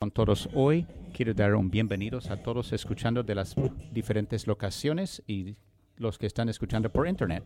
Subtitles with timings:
[0.00, 0.86] con todos hoy.
[1.12, 3.54] Quiero dar un bienvenidos a todos escuchando de las
[3.92, 5.56] diferentes locaciones y
[5.98, 7.44] los que están escuchando por internet.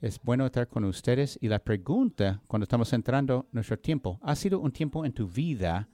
[0.00, 4.58] Es bueno estar con ustedes y la pregunta cuando estamos entrando nuestro tiempo, ¿ha sido
[4.58, 5.88] un tiempo en tu vida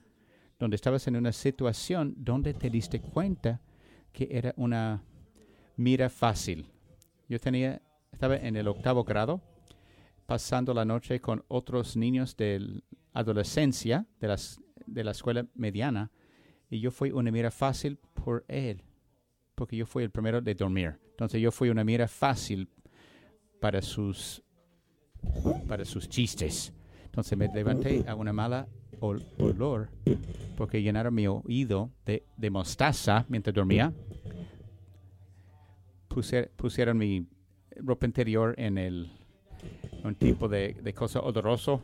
[0.57, 3.61] donde estabas en una situación donde te diste cuenta
[4.11, 5.03] que era una
[5.77, 6.65] mira fácil?
[7.27, 7.79] Yo tenía,
[8.11, 9.39] estaba en el octavo grado
[10.29, 12.83] pasando la noche con otros niños de
[13.13, 16.11] adolescencia de, las, de la escuela mediana
[16.69, 18.83] y yo fui una mira fácil por él,
[19.55, 20.99] porque yo fui el primero de dormir.
[21.09, 22.69] Entonces yo fui una mira fácil
[23.59, 24.43] para sus,
[25.67, 26.71] para sus chistes.
[27.05, 28.67] Entonces me levanté a una mala
[28.99, 29.89] olor
[30.55, 33.91] porque llenaron mi oído de, de mostaza mientras dormía.
[36.55, 37.25] pusieron mi
[37.77, 39.18] ropa interior en el
[40.03, 41.83] un tipo de, de cosa odoroso.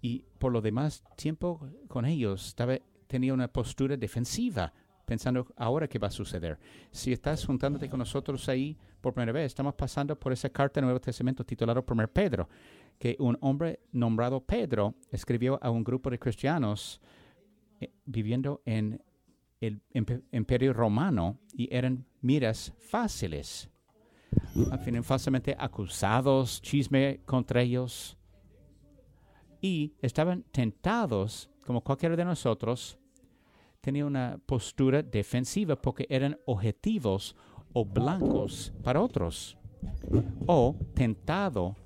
[0.00, 2.76] Y por lo demás, tiempo con ellos estaba,
[3.06, 4.72] tenía una postura defensiva,
[5.06, 6.58] pensando ahora qué va a suceder.
[6.90, 10.86] Si estás juntándote con nosotros ahí por primera vez, estamos pasando por esa carta del
[10.86, 12.48] Nuevo Testamento titulada Primer Pedro,
[12.98, 17.00] que un hombre nombrado Pedro escribió a un grupo de cristianos
[17.80, 19.02] eh, viviendo en
[19.60, 19.80] el
[20.32, 23.71] imperio romano y eran miras fáciles
[25.02, 28.16] falsamente acusados, chisme contra ellos.
[29.60, 32.98] Y estaban tentados, como cualquiera de nosotros,
[33.80, 37.36] tenía una postura defensiva porque eran objetivos
[37.72, 39.56] o blancos para otros.
[40.46, 41.76] O tentado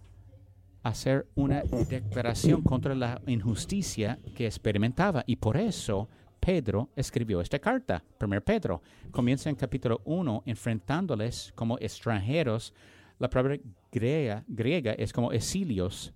[0.83, 5.25] a hacer una declaración contra la injusticia que experimentaba.
[5.27, 6.09] Y por eso
[6.47, 8.05] Pedro escribió esta carta.
[8.19, 8.81] Primer Pedro
[9.11, 12.73] comienza en capítulo 1 enfrentándoles como extranjeros.
[13.19, 13.59] La palabra
[13.91, 16.15] griega, griega es como exilios.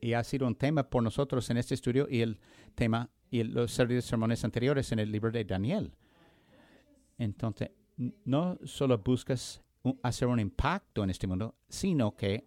[0.00, 2.40] Y ha sido un tema por nosotros en este estudio y el
[2.74, 5.92] tema y los sermones anteriores en el libro de Daniel.
[7.18, 7.72] Entonces,
[8.24, 9.60] no solo buscas
[10.02, 12.46] hacer un impacto en este mundo, sino que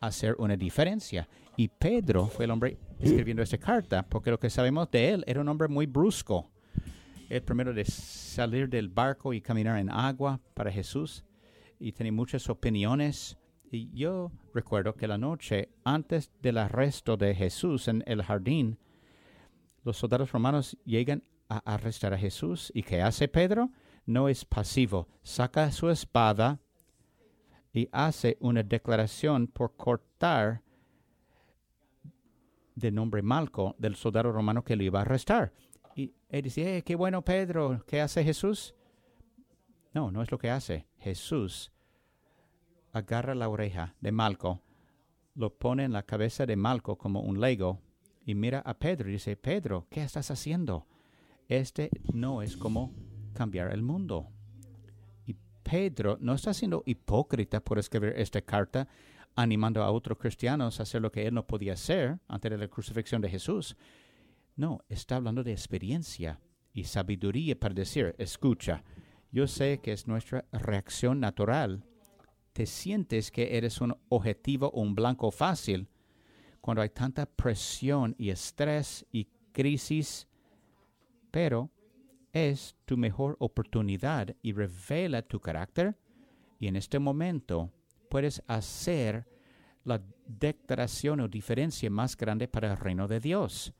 [0.00, 1.28] hacer una diferencia.
[1.56, 5.40] Y Pedro fue el hombre escribiendo esta carta, porque lo que sabemos de él era
[5.40, 6.50] un hombre muy brusco.
[7.28, 11.24] El primero de salir del barco y caminar en agua para Jesús
[11.78, 13.36] y tenía muchas opiniones.
[13.70, 18.78] Y yo recuerdo que la noche antes del arresto de Jesús en el jardín,
[19.82, 22.70] los soldados romanos llegan a arrestar a Jesús.
[22.74, 23.70] ¿Y qué hace Pedro?
[24.06, 25.08] No es pasivo.
[25.22, 26.60] Saca su espada
[27.72, 30.62] y hace una declaración por cortar
[32.74, 35.52] de nombre Malco del soldado romano que le iba a arrestar.
[35.94, 38.74] Y él dice, eh, qué bueno Pedro, ¿qué hace Jesús?
[39.92, 40.86] No, no es lo que hace.
[40.98, 41.72] Jesús
[42.92, 44.62] agarra la oreja de Malco,
[45.34, 47.80] lo pone en la cabeza de Malco como un lego
[48.24, 50.86] y mira a Pedro y dice, Pedro, ¿qué estás haciendo?
[51.48, 52.94] Este no es como
[53.34, 54.28] cambiar el mundo.
[55.26, 58.88] Y Pedro no está siendo hipócrita por escribir esta carta
[59.34, 62.68] animando a otros cristianos a hacer lo que él no podía hacer antes de la
[62.68, 63.76] crucifixión de Jesús.
[64.56, 66.38] No, está hablando de experiencia
[66.72, 68.84] y sabiduría para decir, escucha,
[69.30, 71.84] yo sé que es nuestra reacción natural.
[72.52, 75.88] Te sientes que eres un objetivo un blanco fácil
[76.60, 80.28] cuando hay tanta presión y estrés y crisis,
[81.30, 81.70] pero
[82.32, 85.96] es tu mejor oportunidad y revela tu carácter.
[86.58, 87.70] Y en este momento
[88.12, 89.26] puedes hacer
[89.84, 93.72] la declaración o diferencia más grande para el reino de Dios.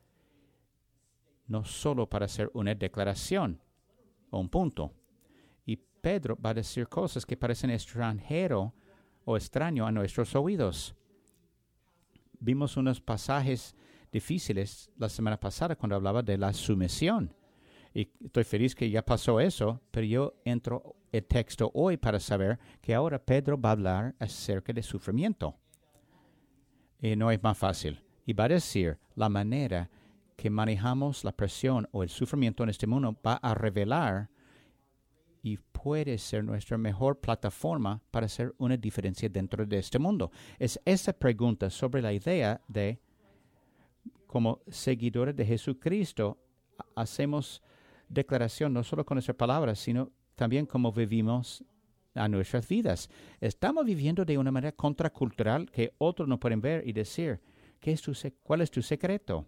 [1.48, 3.60] No solo para hacer una declaración
[4.31, 4.94] o un punto.
[5.66, 8.72] Y Pedro va a decir cosas que parecen extranjero
[9.26, 10.94] o extraño a nuestros oídos.
[12.41, 13.76] Vimos unos pasajes
[14.10, 17.34] difíciles la semana pasada cuando hablaba de la sumisión.
[17.95, 22.59] Y estoy feliz que ya pasó eso, pero yo entro el texto hoy para saber
[22.81, 25.55] que ahora Pedro va a hablar acerca de sufrimiento.
[27.01, 28.03] Y no es más fácil.
[28.25, 29.91] Y va a decir la manera
[30.37, 34.31] que manejamos la presión o el sufrimiento en este mundo va a revelar
[35.43, 40.31] y puede ser nuestra mejor plataforma para hacer una diferencia dentro de este mundo.
[40.59, 43.00] Es esa pregunta sobre la idea de,
[44.27, 46.38] como seguidores de Jesucristo,
[46.95, 47.61] hacemos
[48.12, 51.64] declaración no solo con nuestras palabras, sino también cómo vivimos
[52.29, 53.09] nuestras vidas.
[53.41, 57.41] Estamos viviendo de una manera contracultural que otros no pueden ver y decir,
[57.81, 58.12] ¿qué es tu
[58.43, 59.47] ¿cuál es tu secreto?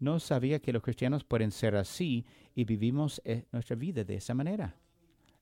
[0.00, 4.34] No sabía que los cristianos pueden ser así y vivimos eh, nuestra vida de esa
[4.34, 4.76] manera.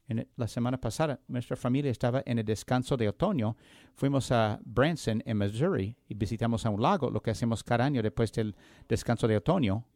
[0.08, 3.56] En la semana pasada, nuestra familia estaba en el descanso de otoño.
[3.94, 8.02] Fuimos a Branson, en Missouri, y visitamos a un lago, lo que hacemos cada año
[8.02, 8.54] después del
[8.88, 9.86] descanso de otoño.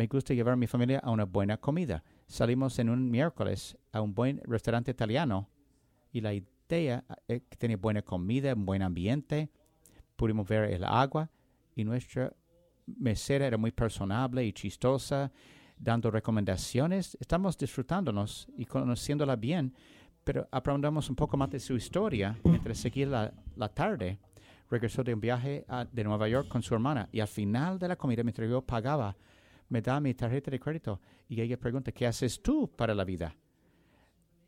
[0.00, 2.02] Me gusta llevar a mi familia a una buena comida.
[2.26, 5.50] Salimos en un miércoles a un buen restaurante italiano
[6.10, 9.50] y la idea es que tenía buena comida, un buen ambiente.
[10.16, 11.28] Pudimos ver el agua
[11.76, 12.32] y nuestra
[12.86, 15.30] mesera era muy personable y chistosa,
[15.78, 17.18] dando recomendaciones.
[17.20, 19.74] Estamos disfrutándonos y conociéndola bien,
[20.24, 24.18] pero aprendamos un poco más de su historia mientras seguía la, tarde.
[24.70, 27.96] Regresó de un viaje de Nueva York con su hermana y al final de la
[27.96, 29.14] comida, mientras yo pagaba,
[29.70, 33.34] me da mi tarjeta de crédito y ella pregunta, ¿qué haces tú para la vida?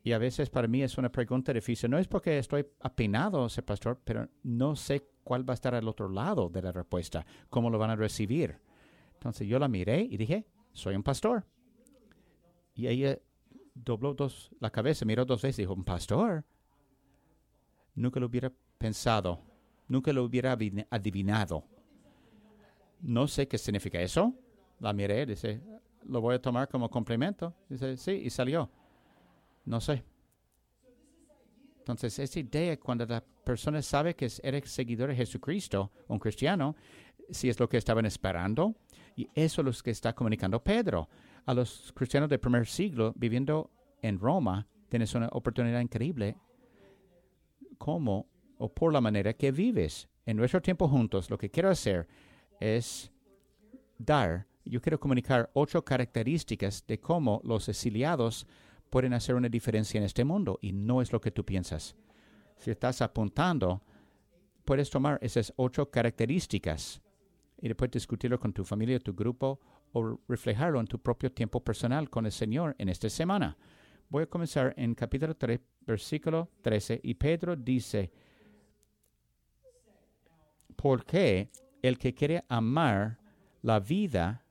[0.03, 1.89] Y a veces para mí es una pregunta difícil.
[1.89, 5.87] No es porque estoy apenado, ser pastor, pero no sé cuál va a estar al
[5.87, 8.59] otro lado de la respuesta, cómo lo van a recibir.
[9.13, 11.45] Entonces yo la miré y dije, soy un pastor.
[12.75, 13.17] Y ella
[13.73, 16.43] dobló dos, la cabeza, miró dos veces y dijo, ¿un pastor?
[17.95, 19.39] Nunca lo hubiera pensado,
[19.87, 20.51] nunca lo hubiera
[20.89, 21.63] adivinado.
[22.99, 24.33] No sé qué significa eso,
[24.83, 25.61] la miré, dice,
[26.05, 27.53] lo voy a tomar como complemento.
[27.69, 28.69] Dice, sí, y salió.
[29.63, 30.03] No sé.
[31.79, 36.75] Entonces, esa idea, cuando la persona sabe que eres seguidor de Jesucristo, un cristiano,
[37.29, 38.75] si es lo que estaban esperando,
[39.15, 41.07] y eso es lo que está comunicando Pedro.
[41.45, 43.71] A los cristianos del primer siglo, viviendo
[44.01, 46.35] en Roma, tienes una oportunidad increíble.
[47.77, 48.27] ¿Cómo
[48.57, 50.09] o por la manera que vives?
[50.25, 52.05] En nuestro tiempo juntos, lo que quiero hacer
[52.59, 53.11] es
[53.97, 58.47] dar yo quiero comunicar ocho características de cómo los exiliados
[58.89, 61.95] pueden hacer una diferencia en este mundo y no es lo que tú piensas.
[62.57, 63.81] Si estás apuntando,
[64.63, 67.01] puedes tomar esas ocho características
[67.61, 69.59] y después discutirlo con tu familia, tu grupo
[69.93, 73.57] o reflejarlo en tu propio tiempo personal con el Señor en esta semana.
[74.09, 78.11] Voy a comenzar en capítulo 3, versículo 13 y Pedro dice,
[80.75, 81.49] porque
[81.81, 83.19] el que quiere amar
[83.61, 84.42] la vida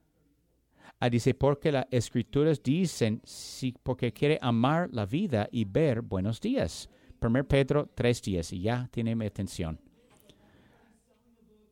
[1.04, 6.40] Ah, dice, porque las escrituras dicen, sí, porque quiere amar la vida y ver buenos
[6.40, 6.88] días.
[7.20, 9.80] 1 Pedro 3 días y ya tiene mi atención.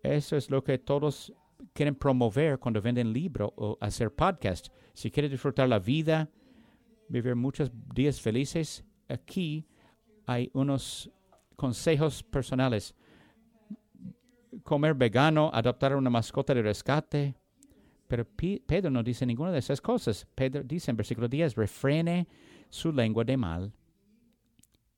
[0.03, 1.33] Eso es lo que todos
[1.73, 4.67] quieren promover cuando venden libro o hacer podcast.
[4.95, 6.29] Si quiere disfrutar la vida,
[7.09, 9.65] vivir muchos días felices, aquí
[10.27, 11.09] hay unos
[11.55, 12.97] consejos personales.
[14.65, 17.37] Comer vegano, adoptar una mascota de rescate,
[18.11, 20.27] pero Pedro no dice ninguna de esas cosas.
[20.35, 22.27] Pedro dice en versículo 10, refrene
[22.69, 23.73] su lengua de mal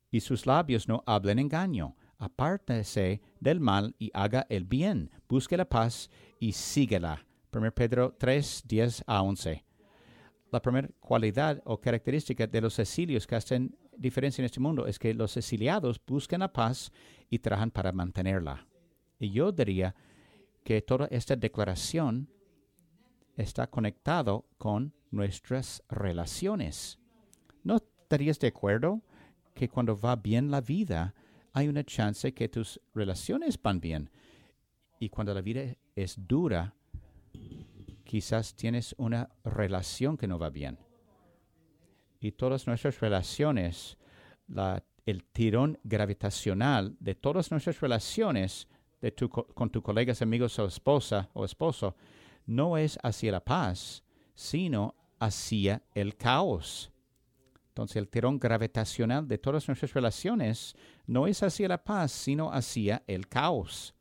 [0.09, 1.95] y sus labios no hablen engaño.
[2.17, 5.11] Apártese del mal y haga el bien.
[5.29, 7.23] Busque la paz y síguela.
[7.53, 9.63] 1 Pedro 3, 10 a 11.
[10.51, 14.97] La primera cualidad o característica de los exilios que hacen diferencia en este mundo es
[14.97, 16.91] que los exiliados buscan la paz
[17.29, 18.65] y trabajan para mantenerla.
[19.19, 19.93] Y yo diría
[20.63, 22.27] que toda esta declaración
[23.35, 26.99] está conectado con nuestras relaciones.
[27.63, 29.01] ¿No estarías de acuerdo
[29.53, 31.13] que cuando va bien la vida,
[31.53, 34.09] hay una chance que tus relaciones van bien?
[34.99, 36.73] Y cuando la vida es dura,
[38.03, 40.77] quizás tienes una relación que no va bien.
[42.19, 43.97] Y todas nuestras relaciones,
[45.05, 48.67] el tirón gravitacional de todas nuestras relaciones
[49.01, 51.95] de tu, con tus colegas, amigos o esposa o esposo,
[52.45, 56.91] no es hacia la paz, sino hacia el caos.
[57.69, 60.75] Entonces el tirón gravitacional de todas nuestras relaciones
[61.07, 63.95] no es hacia la paz, sino hacia el caos.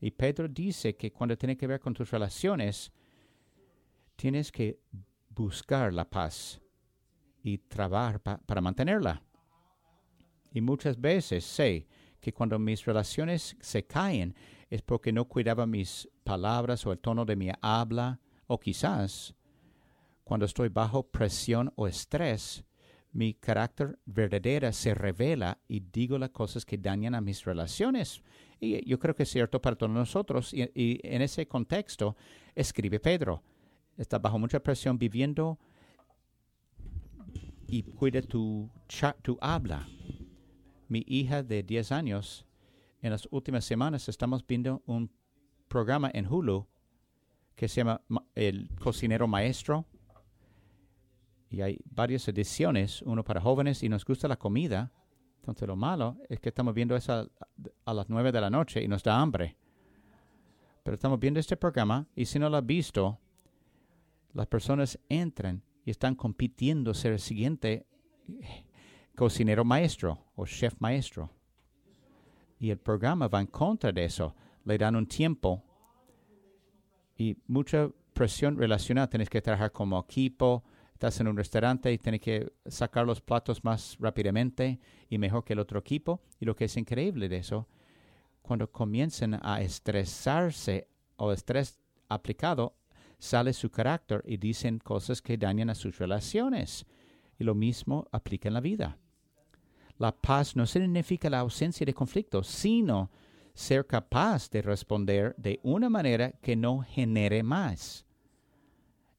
[0.00, 2.92] Y Pedro dice que cuando tiene que ver con tus relaciones,
[4.16, 4.80] tienes que
[5.30, 6.60] buscar la paz
[7.42, 9.22] y trabajar para mantenerla.
[10.52, 11.86] Y muchas veces sé
[12.20, 14.34] que cuando mis relaciones se caen
[14.70, 19.34] es porque no cuidaba mis palabras o el tono de mi habla, o quizás
[20.24, 22.64] cuando estoy bajo presión o estrés,
[23.12, 28.22] mi carácter verdadero se revela y digo las cosas que dañan a mis relaciones.
[28.60, 30.52] Y yo creo que es cierto para todos nosotros.
[30.52, 30.68] Y,
[31.02, 32.16] en ese contexto,
[32.54, 33.42] escribe Pedro,
[33.96, 35.58] está bajo mucha presión viviendo
[37.66, 38.70] y cuida tu,
[39.22, 39.88] tu habla.
[40.88, 42.46] Mi hija de 10 años,
[43.02, 45.10] en las últimas semanas estamos viendo un
[45.68, 46.66] programa en Hulu
[47.54, 48.00] que se llama
[48.34, 49.84] El cocinero maestro.
[51.50, 54.92] Y hay varias ediciones, uno para jóvenes y nos gusta la comida.
[55.40, 57.28] Entonces lo malo es que estamos viendo eso
[57.84, 59.56] a, las nueve de la noche y nos da hambre.
[60.82, 63.18] Pero estamos viendo este programa y si no lo has visto,
[64.34, 67.86] las personas entran y están compitiendo ser el siguiente
[69.16, 71.30] cocinero maestro o chef maestro.
[72.58, 74.34] Y el programa va en contra de eso.
[74.64, 75.62] Le dan un tiempo
[77.16, 79.08] y mucha presión relacionada.
[79.08, 80.64] Tienes que trabajar como equipo.
[80.92, 85.52] Estás en un restaurante y tienes que sacar los platos más rápidamente y mejor que
[85.52, 86.20] el otro equipo.
[86.40, 87.68] Y lo que es increíble de eso,
[88.42, 92.74] cuando comienzan a estresarse o estrés aplicado,
[93.18, 96.86] sale su carácter y dicen cosas que dañan a sus relaciones.
[97.38, 98.98] Y lo mismo aplica en la vida.
[99.98, 103.10] La paz no significa la ausencia de conflictos, sino
[103.52, 108.06] ser capaz de responder de una manera que no genere más.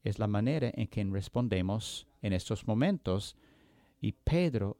[0.04, 3.36] Es la manera en que respondemos en estos momentos
[4.00, 4.78] y Pedro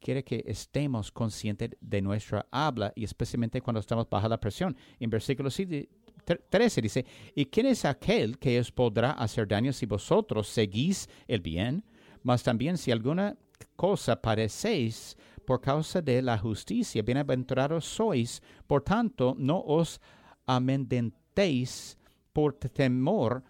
[0.00, 4.74] quiere que estemos conscientes de nuestra habla y especialmente cuando estamos bajo la presión.
[4.98, 10.48] En versículo 13 dice, ¿y quién es aquel que os podrá hacer daño si vosotros
[10.48, 11.84] seguís el bien?
[12.22, 13.36] Mas también si alguna
[13.76, 17.02] cosa parecéis por causa de la justicia.
[17.02, 20.00] Bienaventurados sois, por tanto, no os
[20.46, 21.96] amendentéis
[22.32, 23.42] por temor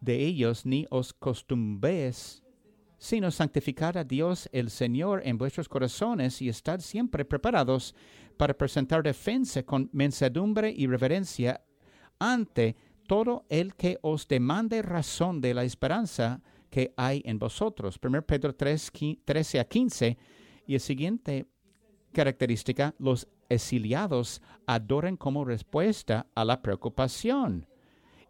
[0.00, 2.42] de ellos, ni os costumbréis,
[2.98, 7.94] sino santificar a Dios el Señor en vuestros corazones y estar siempre preparados
[8.36, 11.60] para presentar defensa con mensadumbre y reverencia
[12.18, 17.98] ante todo el que os demande razón de la esperanza que hay en vosotros.
[18.02, 18.92] 1 Pedro 3,
[19.24, 20.18] 13 a 15
[20.66, 21.46] y la siguiente
[22.12, 27.66] característica, los exiliados adoran como respuesta a la preocupación.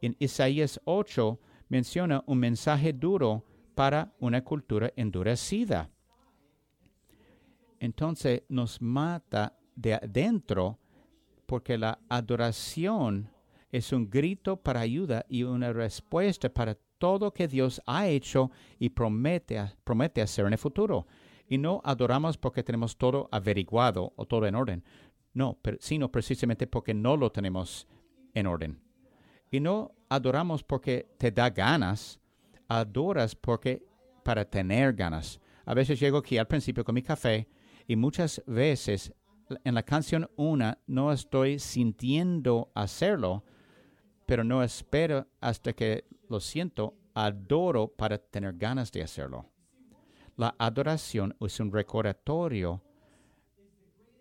[0.01, 5.91] En Isaías 8 menciona un mensaje duro para una cultura endurecida.
[7.81, 10.79] Entonces nos mata de adentro
[11.47, 13.31] porque la adoración
[13.71, 18.91] es un grito para ayuda y una respuesta para todo que Dios ha hecho y
[18.91, 21.07] promete, promete hacer en el futuro
[21.49, 24.85] y no adoramos porque tenemos todo averiguado o todo en orden.
[25.33, 27.87] No, sino precisamente porque no lo tenemos
[28.35, 28.81] en orden.
[29.51, 32.21] Y no adoramos porque te da ganas,
[32.69, 33.83] adoras porque
[34.25, 35.41] para tener ganas.
[35.65, 37.49] A veces llego aquí al principio con mi café
[37.87, 39.13] y muchas veces
[39.65, 43.45] en la canción una no estoy sintiendo hacerlo,
[44.29, 49.47] pero no espero hasta que lo siento, adoro para tener ganas de hacerlo.
[50.37, 52.83] La adoración es un recordatorio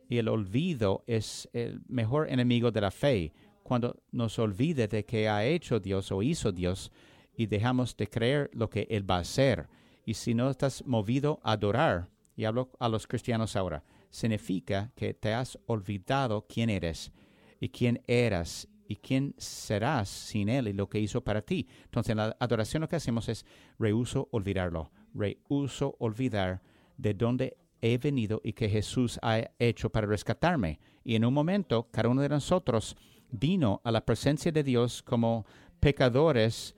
[0.08, 3.34] y el olvido es el mejor enemigo de la fe.
[3.64, 6.90] Cuando nos olvide de que ha hecho Dios o hizo Dios
[7.36, 9.68] y dejamos de creer lo que Él va a hacer.
[10.06, 15.14] Y si no estás movido a adorar, y hablo a los cristianos ahora, significa que
[15.14, 17.12] te has olvidado quién eres
[17.60, 21.68] y quién eras y quién serás sin Él y lo que hizo para ti.
[21.86, 23.46] Entonces, la adoración lo que hacemos es
[23.78, 26.62] rehuso olvidarlo rehuso olvidar
[26.98, 30.80] de dónde he venido y que Jesús ha hecho para rescatarme.
[31.04, 32.96] Y en un momento, cada uno de nosotros
[33.30, 35.46] vino a la presencia de Dios como
[35.80, 36.76] pecadores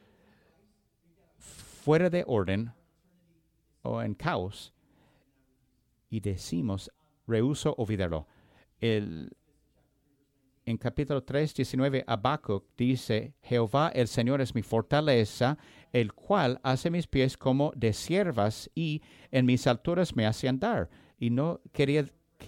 [1.37, 2.71] fuera de orden
[3.81, 4.73] o en caos
[6.09, 6.91] y decimos,
[7.27, 8.27] rehuso olvidarlo.
[8.79, 9.35] El,
[10.69, 15.57] en capítulo 3, 19, Habacuc dice, Jehová el Señor es mi fortaleza,
[15.91, 20.91] el cual hace mis pies como de siervas y en mis alturas me hace andar.
[21.17, 22.05] Y no quería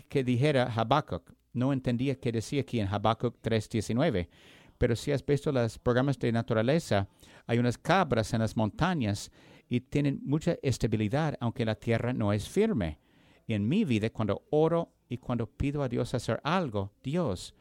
[0.08, 4.30] que dijera Habacuc, no entendía qué decía aquí en Habacuc 3, 19.
[4.78, 7.08] Pero si has visto los programas de naturaleza,
[7.48, 9.32] hay unas cabras en las montañas
[9.68, 13.00] y tienen mucha estabilidad, aunque la tierra no es firme.
[13.48, 17.56] Y en mi vida, cuando oro y cuando pido a Dios hacer algo, Dios,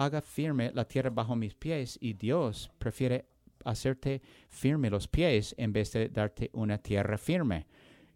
[0.00, 3.26] haga firme la tierra bajo mis pies y Dios prefiere
[3.66, 7.66] hacerte firme los pies en vez de darte una tierra firme.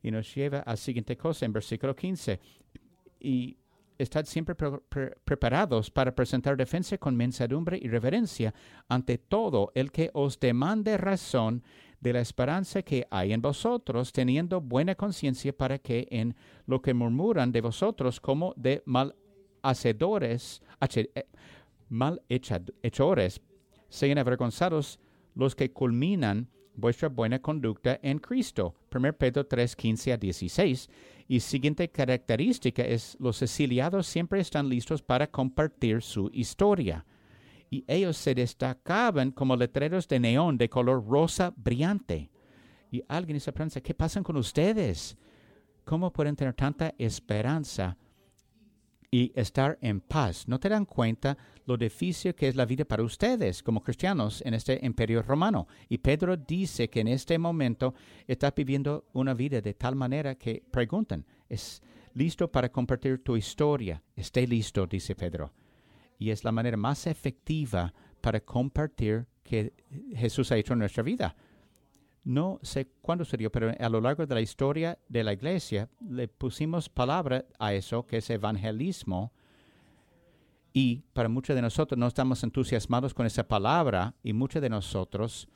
[0.02, 2.40] Y nos lleva a la siguiente cosa en versículo 15.
[3.20, 3.58] Y
[3.98, 8.54] estad siempre preparados para presentar defensa con mensadumbre y reverencia
[8.88, 11.62] ante todo el que os demande razón
[12.00, 16.94] de la esperanza que hay en vosotros, teniendo buena conciencia para que en lo que
[16.94, 18.82] murmuran de vosotros como de
[21.94, 23.40] mal malhechores,
[23.88, 24.98] sean avergonzados
[25.34, 28.74] los que culminan vuestra buena conducta en Cristo.
[28.92, 30.90] 1 Pedro 3, 15 a 16.
[31.28, 37.06] Y siguiente característica es los exiliados siempre están listos para compartir su historia.
[37.70, 42.30] Y ellos se destacaban como letreros de neón de color rosa brillante.
[42.90, 45.16] Y alguien se pregunta, ¿qué pasa con ustedes?
[45.84, 47.96] ¿Cómo pueden tener tanta esperanza
[49.14, 50.48] y estar en paz.
[50.48, 54.54] ¿No te dan cuenta lo difícil que es la vida para ustedes como cristianos en
[54.54, 55.68] este imperio romano?
[55.88, 57.94] Y Pedro dice que en este momento
[58.26, 61.80] estás viviendo una vida de tal manera que preguntan, ¿es
[62.14, 64.02] listo para compartir tu historia?
[64.16, 65.52] Esté listo, dice Pedro.
[66.18, 69.74] Y es la manera más efectiva para compartir que
[70.16, 71.36] Jesús ha hecho en nuestra vida.
[72.24, 75.90] No sé cuándo se dio, pero a lo largo de la historia de la iglesia
[76.00, 79.32] le pusimos palabra a eso, que es evangelismo.
[80.72, 85.48] Y para muchos de nosotros no estamos entusiasmados con esa palabra y muchos de nosotros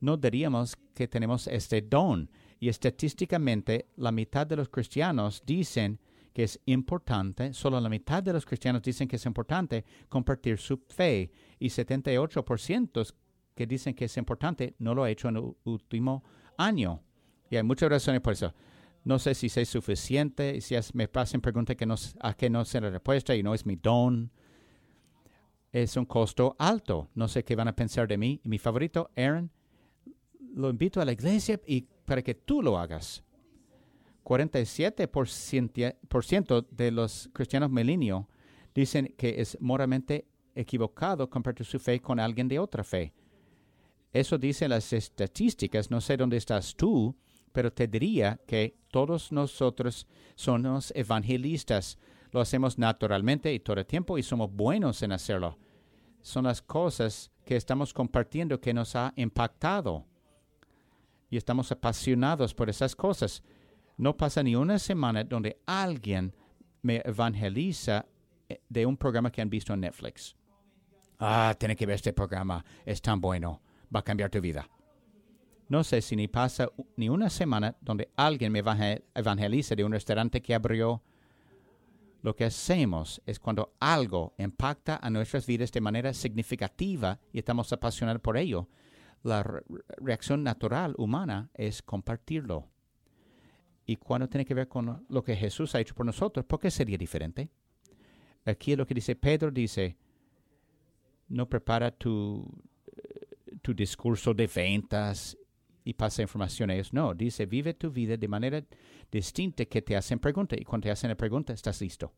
[0.00, 2.28] no diríamos que tenemos este don.
[2.58, 6.00] Y estadísticamente la mitad de los cristianos dicen
[6.32, 10.78] que es importante, solo la mitad de los cristianos dicen que es importante compartir su
[10.88, 13.14] fe y 78%
[13.56, 16.22] que dicen que es importante no lo ha hecho en el último
[16.58, 17.02] año.
[17.50, 18.52] Y hay muchas razones por eso.
[19.02, 22.80] No sé si es suficiente, si me pasan preguntas que no, a que no sé
[22.80, 24.30] la respuesta y no es mi don.
[25.72, 27.08] Es un costo alto.
[27.14, 28.40] No sé qué van a pensar de mí.
[28.44, 29.50] Y mi favorito, Aaron,
[30.54, 33.24] lo invito a la iglesia y para que tú lo hagas.
[34.22, 38.26] 47% de los cristianos milenios
[38.74, 43.14] dicen que es moralmente equivocado compartir su fe con alguien de otra fe.
[44.16, 47.14] Eso dicen las estadísticas, no sé dónde estás tú,
[47.52, 50.06] pero te diría que todos nosotros
[50.36, 51.98] somos evangelistas.
[52.30, 55.58] Lo hacemos naturalmente y todo el tiempo y somos buenos en hacerlo.
[56.22, 60.06] Son las cosas que estamos compartiendo que nos ha impactado.
[61.28, 63.42] Y estamos apasionados por esas cosas.
[63.98, 66.34] No pasa ni una semana donde alguien
[66.80, 68.06] me evangeliza
[68.48, 70.34] eh, de un programa que han visto en Netflix.
[71.18, 73.60] Ah, tiene que ver este programa, es tan bueno,
[73.94, 74.68] va a cambiar tu vida.
[75.68, 78.60] No sé si ni pasa ni una semana donde alguien me
[79.14, 81.02] evangeliza de un restaurante que abrió.
[82.22, 87.72] Lo que hacemos es cuando algo impacta a nuestras vidas de manera significativa y estamos
[87.72, 88.68] apasionados por ello,
[89.22, 89.44] la
[89.98, 92.68] reacción natural humana es compartirlo.
[93.86, 96.70] Y cuando tiene que ver con lo que Jesús ha hecho por nosotros, ¿por qué
[96.70, 97.48] sería diferente?
[98.44, 99.96] Aquí lo que dice Pedro, dice,
[101.28, 102.48] no prepara tu,
[103.66, 105.36] tu discurso de ventas
[105.82, 106.92] y pasa información a ellos.
[106.92, 108.64] No, dice, vive tu vida de manera
[109.10, 110.56] distinta que te hacen preguntas.
[110.60, 112.12] Y cuando te hacen la pregunta, estás listo.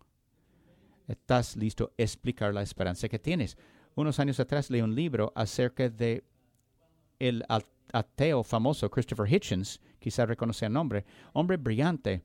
[1.07, 3.57] Estás listo explicar la esperanza que tienes.
[3.94, 6.23] Unos años atrás leí un libro acerca de
[7.18, 7.42] el
[7.94, 12.25] ateo famoso Christopher Hitchens, quizá reconoce el nombre, hombre brillante.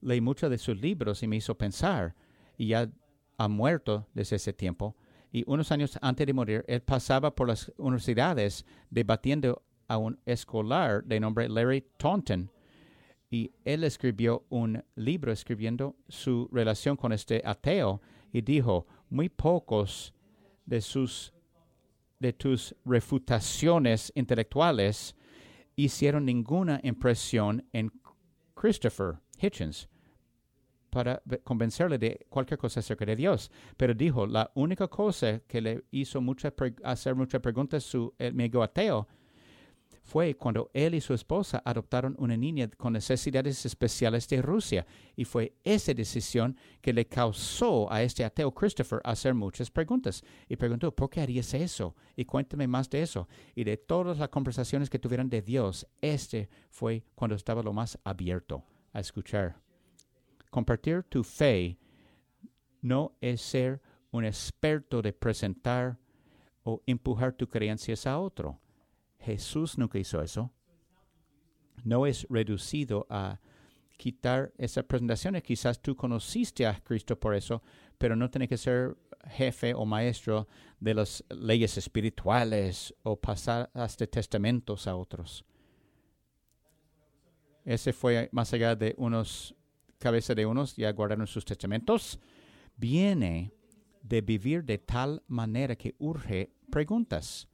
[0.00, 2.16] Leí muchos de sus libros y me hizo pensar,
[2.58, 2.90] y ya
[3.38, 4.96] ha muerto desde ese tiempo.
[5.34, 11.02] Y unos años antes de morir, él pasaba por las universidades debatiendo a un escolar
[11.02, 12.52] de nombre Larry Taunton.
[13.32, 18.00] Y él escribió un libro escribiendo su relación con este ateo
[18.32, 20.14] y dijo, muy pocos
[20.66, 21.32] de sus
[22.20, 25.16] de tus refutaciones intelectuales
[25.74, 27.90] hicieron ninguna impresión en
[28.54, 29.88] Christopher Hitchens
[30.94, 33.50] para convencerle de cualquier cosa acerca de Dios.
[33.76, 36.22] Pero dijo, la única cosa que le hizo
[36.84, 39.08] hacer muchas preguntas a su amigo ateo
[40.04, 44.86] fue cuando él y su esposa adoptaron una niña con necesidades especiales de Rusia.
[45.16, 50.22] Y fue esa decisión que le causó a este ateo Christopher hacer muchas preguntas.
[50.48, 51.96] Y preguntó, ¿por qué harías eso?
[52.14, 53.26] Y cuéntame más de eso.
[53.56, 57.98] Y de todas las conversaciones que tuvieron de Dios, este fue cuando estaba lo más
[58.04, 59.63] abierto a escuchar.
[60.54, 61.76] Compartir tu fe
[62.80, 63.80] no es ser
[64.12, 65.98] un experto de presentar
[66.62, 68.60] o empujar tus creencias a otro
[69.24, 70.52] Jesús nunca hizo eso.
[71.82, 73.40] No es reducido a
[73.96, 75.42] quitar esas presentaciones.
[75.42, 77.62] Quizás tú conociste a Cristo por eso,
[77.98, 80.46] pero no tiene que ser jefe o maestro
[80.78, 85.44] de las leyes espirituales o pasar hasta testamentos a otros.
[87.64, 89.54] Ese fue más allá de unos
[89.98, 92.18] cabeza de unos, ya guardaron sus testamentos.
[92.76, 93.52] Viene
[94.02, 97.48] de vivir de tal manera que urge preguntas.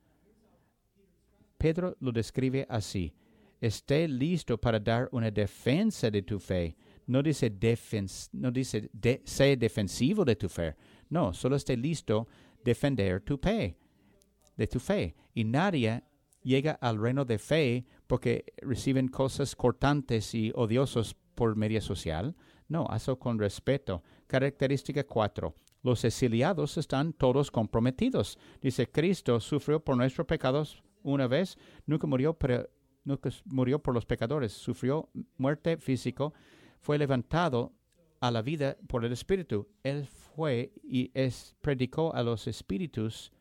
[1.57, 3.15] Pedro lo describe así.
[3.61, 6.75] Esté listo para dar una defensa de tu fe.
[7.07, 10.75] No dice, defens no dice de sé defensivo de tu fe.
[11.11, 12.27] No, solo esté listo
[12.65, 13.77] defender tu fe,
[14.57, 15.15] de tu fe.
[15.35, 16.03] Y nadie
[16.43, 22.37] llega al reino de fe porque reciben cosas cortantes y odiosos por media social.
[22.69, 24.03] No, hazlo con respeto.
[24.27, 25.55] Característica 4.
[25.83, 28.39] Los exiliados están todos comprometidos.
[28.61, 32.69] Dice, Cristo sufrió por nuestros pecados una vez, nunca murió, pero
[33.05, 36.35] nunca murió por los pecadores, sufrió muerte físico,
[36.79, 37.73] fue levantado
[38.21, 39.67] a la vida por el Espíritu.
[39.83, 43.33] Él fue y es, predicó a los espíritus,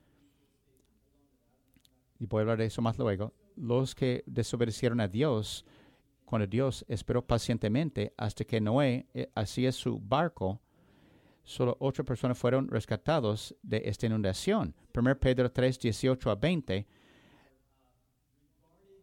[2.18, 5.66] y voy a hablar de eso más luego, los que desobedecieron a Dios,
[6.30, 10.62] cuando Dios esperó pacientemente hasta que Noé eh, hacía su barco,
[11.44, 14.76] solo ocho personas fueron rescatados de esta inundación.
[14.94, 16.88] 1 Pedro 3, 18 a 20.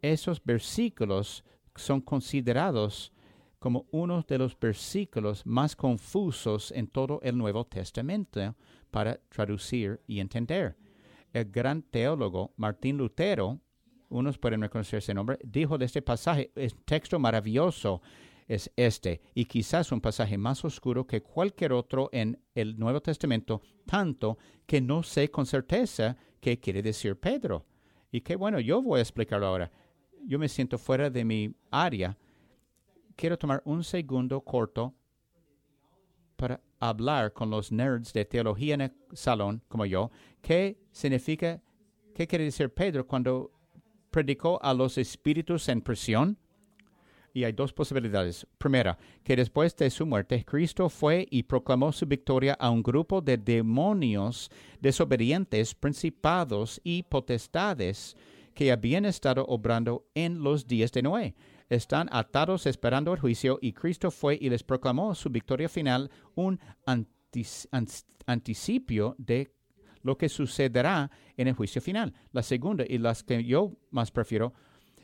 [0.03, 1.43] Esos versículos
[1.75, 3.13] son considerados
[3.59, 8.55] como uno de los versículos más confusos en todo el Nuevo Testamento
[8.93, 10.77] para traducir y entender.
[11.33, 13.59] El gran teólogo Martín Lutero,
[14.09, 18.01] unos pueden reconocer ese nombre, dijo de este pasaje, es texto maravilloso
[18.49, 23.61] es este, y quizás un pasaje más oscuro que cualquier otro en el Nuevo Testamento,
[23.85, 27.67] tanto que no sé con certeza qué quiere decir Pedro.
[28.11, 29.71] Y qué bueno, yo voy a explicarlo ahora.
[30.25, 32.17] Yo me siento fuera de mi área,
[33.17, 34.95] quiero tomar un segundo corto
[36.37, 41.61] para hablar con los nerds de teología en el salón, como yo, qué significa,
[42.15, 43.56] qué quiere decir Pedro cuando
[44.17, 46.39] predicó a los espíritus en prisión.
[47.35, 48.47] Y hay dos posibilidades.
[48.57, 53.21] Primera, que después de su muerte, Cristo fue y proclamó su victoria a un grupo
[53.21, 54.51] de demonios
[54.81, 58.17] desobedientes, principados y potestades
[58.55, 61.35] que habían estado obrando en los días de Noé
[61.69, 66.59] están atados esperando el juicio y Cristo fue y les proclamó su victoria final, un
[68.27, 69.53] anticipio de
[70.07, 72.15] lo que sucederá en el juicio final.
[72.33, 74.55] La segunda y las que yo más prefiero,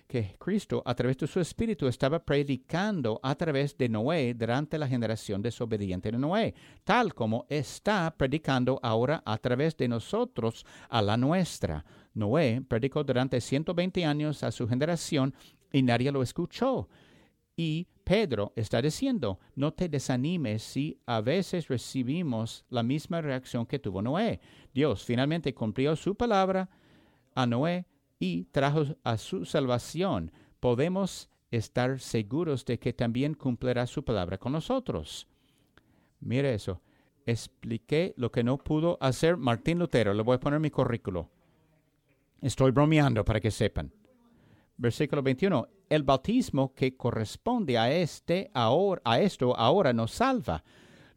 [0.07, 4.87] que Cristo a través de su espíritu estaba predicando a través de Noé durante la
[4.87, 11.17] generación desobediente de Noé, tal como está predicando ahora a través de nosotros a la
[11.17, 11.85] nuestra.
[12.12, 15.35] Noé predicó durante 120 años a su generación
[15.73, 16.88] y nadie lo escuchó.
[17.57, 23.79] Y Pedro está diciendo, no te desanimes si a veces recibimos la misma reacción que
[23.79, 24.41] tuvo Noé.
[24.75, 26.69] Dios finalmente cumplió su palabra
[27.35, 27.87] a Noé
[28.19, 30.33] y trajo a su salvación.
[30.61, 35.27] Podemos estar seguros de que también cumplirá su palabra con nosotros.
[36.21, 36.81] Mire eso.
[37.25, 40.12] Expliqué lo que no pudo hacer Martín Lutero.
[40.12, 41.31] Le voy a poner mi currículo.
[42.41, 43.93] Estoy bromeando para que sepan
[44.83, 50.64] versículo 21, el bautismo que corresponde a, este, ahora, a esto ahora nos salva,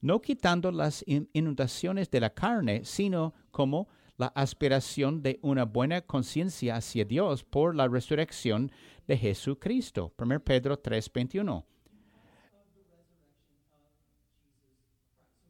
[0.01, 6.75] no quitando las inundaciones de la carne, sino como la aspiración de una buena conciencia
[6.75, 8.71] hacia Dios por la resurrección
[9.07, 10.13] de Jesucristo.
[10.15, 11.65] 1 Pedro 3:21.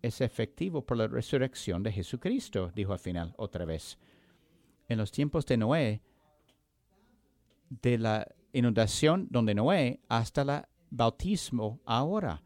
[0.01, 3.97] Es efectivo por la resurrección de Jesucristo, dijo al final otra vez.
[4.88, 6.01] En los tiempos de Noé,
[7.69, 12.41] de la inundación donde Noé hasta el bautismo ahora.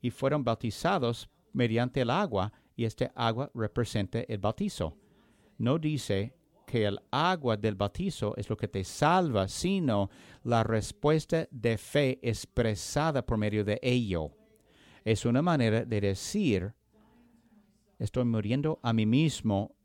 [0.00, 4.96] Y fueron bautizados mediante el agua y este agua representa el bautizo.
[5.58, 6.34] No dice
[6.66, 10.10] que el agua del bautizo es lo que te salva, sino
[10.42, 14.32] la respuesta de fe expresada por medio de ello.
[15.04, 16.74] Es una manera de decir,
[17.98, 19.76] estoy muriendo a mí mismo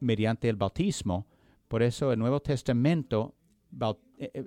[0.00, 1.26] mediante el bautismo,
[1.68, 3.34] por eso el Nuevo Testamento
[4.18, 4.46] eh, eh,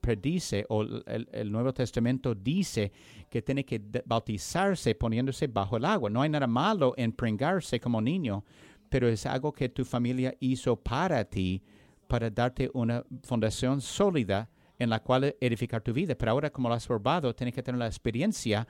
[0.00, 2.90] predice o el, Nuevo Testamento dice
[3.30, 6.10] que tiene que bautizarse poniéndose bajo el agua.
[6.10, 8.44] No hay nada malo en pringarse como niño,
[8.88, 11.62] pero es algo que tu familia hizo para ti,
[12.08, 16.14] para darte una fundación sólida en la cual edificar tu vida.
[16.16, 18.66] Pero ahora como lo has probado, tienes que tener la experiencia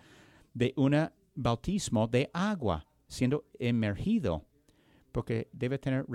[0.53, 4.48] de un bautismo de agua, siendo emergido
[5.19, 6.07] porque debe tener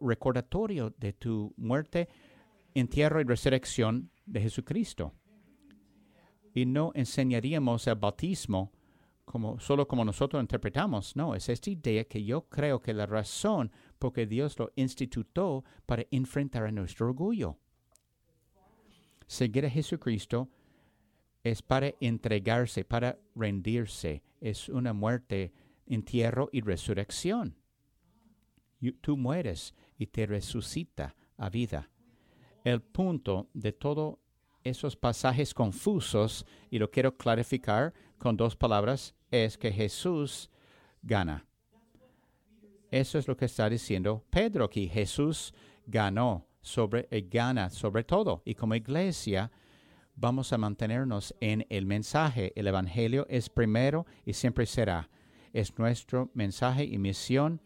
[0.00, 2.08] recordatorio de tu muerte,
[2.72, 5.12] entierro y resurrección de Jesucristo.
[6.54, 8.72] Y no enseñaríamos el bautismo
[9.26, 11.16] como, solo como nosotros interpretamos.
[11.16, 16.06] No, es esta idea que yo creo que la razón porque Dios lo institutó para
[16.10, 17.58] enfrentar a nuestro orgullo.
[19.26, 20.48] Seguir a Jesucristo
[21.44, 24.22] es para entregarse, para rendirse.
[24.40, 25.52] Es una muerte,
[25.84, 27.59] entierro y resurrección
[29.00, 31.90] tú mueres y te resucita a vida.
[32.64, 34.16] El punto de todos
[34.64, 40.50] esos pasajes confusos, y lo quiero clarificar con dos palabras, es que Jesús
[41.02, 41.46] gana.
[42.90, 44.88] Eso es lo que está diciendo Pedro aquí.
[44.88, 45.54] Jesús
[45.86, 48.42] ganó sobre, eh, gana sobre todo.
[48.44, 49.50] Y como iglesia,
[50.16, 52.52] vamos a mantenernos en el mensaje.
[52.56, 55.08] El Evangelio es primero y siempre será.
[55.52, 57.60] Es nuestro mensaje y misión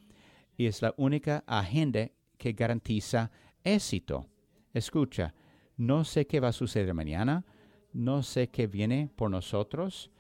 [0.57, 3.31] y es la única agenda que garantiza
[3.63, 4.27] éxito.
[4.73, 5.35] Escucha,
[5.77, 7.45] no sé qué va a suceder mañana,
[7.93, 10.11] no sé qué viene por nosotros,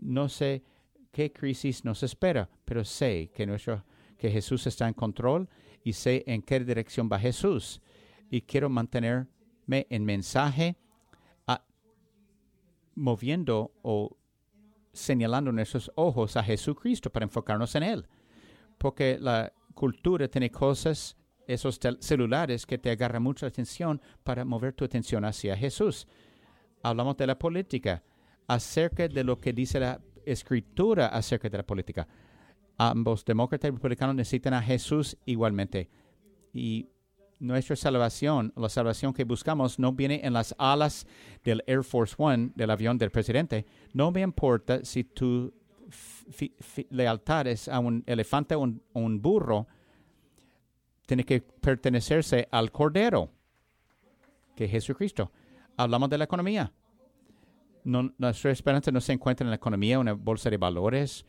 [0.00, 0.62] no sé
[1.12, 5.48] qué crisis nos espera, pero sé que, Jesús está en control
[5.84, 7.80] y sé en qué dirección va Jesús.
[8.30, 9.26] Y quiero mantenerme
[9.68, 10.76] en mensaje,
[12.94, 14.16] moviendo o
[14.92, 18.06] señalando nuestros ojos a Jesucristo para enfocarnos en Él.
[18.76, 24.84] Porque la cultura tiene cosas, esos celulares que te agarran mucha atención para mover tu
[24.84, 26.08] atención hacia Jesús.
[26.82, 28.02] Hablamos de la política,
[28.48, 32.08] acerca de lo que dice la escritura acerca de la política.
[32.76, 35.88] Ambos demócratas y republicanos necesitan a Jesús igualmente.
[36.52, 36.88] Y
[37.38, 41.06] nuestra salvación, la salvación que buscamos, no viene en las alas
[41.44, 43.64] del Air Force One, del avión del presidente.
[43.92, 45.54] No me importa si tu
[46.90, 49.66] lealtad es a un elefante o un, burro,
[51.06, 53.30] tiene que pertenecerse al Cordero,
[54.54, 55.32] que es Jesucristo.
[55.76, 56.72] Hablamos de la economía.
[57.84, 61.24] nuestra esperanza no se encuentra en la economía, una bolsa de valores.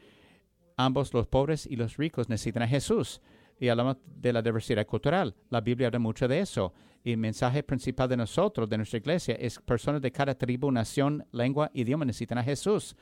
[0.75, 3.21] Ambos, los pobres y los ricos, necesitan a Jesús
[3.59, 5.35] y hablamos de la diversidad cultural.
[5.49, 6.73] La Biblia habla mucho de eso.
[7.03, 11.25] Y el mensaje principal de nosotros, de nuestra iglesia, es personas de cada tribu, nación,
[11.31, 12.95] lengua, idioma necesitan a Jesús.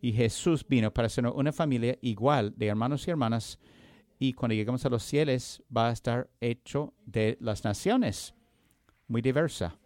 [0.00, 3.58] Y Jesús vino para ser una familia igual de hermanos y hermanas.
[4.18, 8.34] Y cuando lleguemos a los cielos va a estar hecho de las naciones,
[9.08, 9.76] muy diversa.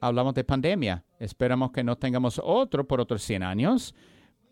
[0.00, 1.04] Hablamos de pandemia.
[1.18, 3.94] Esperamos que no tengamos otro por otros 100 años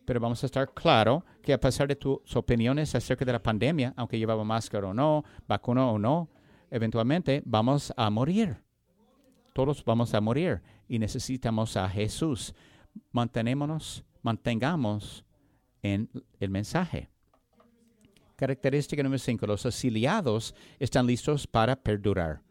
[0.05, 3.95] pero vamos a estar claro que a pesar de tus opiniones acerca de la pandemia,
[3.97, 6.29] aunque llevaba máscara o no, vacuna o no,
[6.71, 8.57] eventualmente vamos a morir.
[9.53, 12.55] Todos vamos a morir y necesitamos a Jesús.
[13.11, 15.25] Mantenémonos, mantengamos
[15.83, 16.09] en
[16.41, 17.09] el mensaje.
[18.37, 19.47] Característica número 5.
[19.47, 22.43] Los asiliados están listos para perdurar.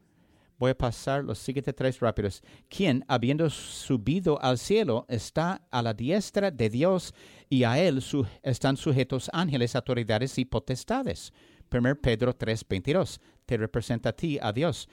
[0.57, 2.43] Voy a pasar los siguientes tres rápidos.
[2.69, 7.15] Quien, habiendo subido al cielo, está a la diestra de Dios
[7.49, 7.99] y a él
[8.43, 11.33] están sujetos ángeles, autoridades y potestades.
[11.71, 14.87] 1 Pedro 3:22 te representa a ti, a Dios.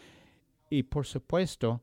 [0.70, 1.82] Y por supuesto,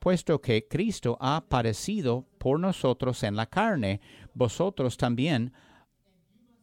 [0.00, 4.00] puesto que Cristo ha aparecido por nosotros en la carne,
[4.34, 5.52] vosotros también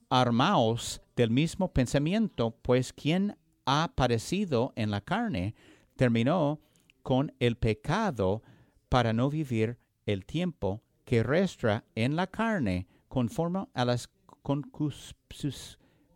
[0.09, 5.55] armaos del mismo pensamiento, pues quien ha aparecido en la carne,
[5.95, 6.59] terminó
[7.03, 8.41] con el pecado
[8.89, 14.09] para no vivir el tiempo que resta en la carne conforme a las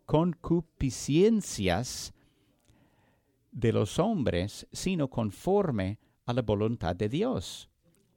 [0.06, 2.12] concupiscencias
[3.50, 7.68] de los hombres, sino conforme a la voluntad de Dios.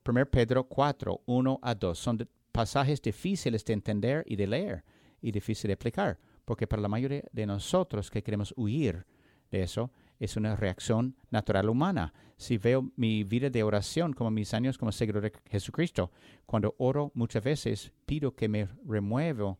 [0.05, 1.97] 1 Pedro 4, 1 a 2.
[1.97, 4.83] Son pasajes difíciles de entender y de leer
[5.21, 9.05] y difíciles de aplicar, porque para la mayoría de nosotros que queremos huir
[9.49, 12.13] de eso, es una reacción natural humana.
[12.37, 16.11] Si veo mi vida de oración como mis años como seguidor de Jesucristo,
[16.45, 19.57] cuando oro muchas veces pido que me remueva,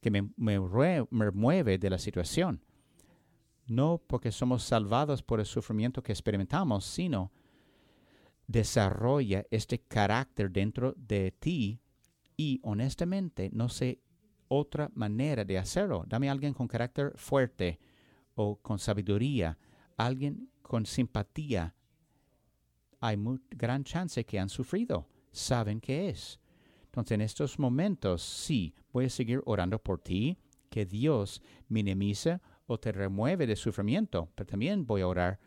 [0.00, 0.58] que me, me,
[1.32, 2.62] mueve de la situación.
[3.66, 7.30] No porque somos salvados por el sufrimiento que experimentamos, sino
[8.46, 11.80] desarrolla este carácter dentro de ti
[12.36, 14.00] y honestamente no sé
[14.48, 16.04] otra manera de hacerlo.
[16.06, 17.78] Dame a alguien con carácter fuerte
[18.34, 19.58] o con sabiduría
[19.96, 21.74] alguien con simpatía,
[23.00, 26.40] hay muy gran chance que han sufrido, saben qué es.
[26.84, 30.38] Entonces, en estos momentos, sí, voy a seguir orando por ti,
[30.70, 35.40] que Dios minimice o te remueve de sufrimiento, pero también voy a orar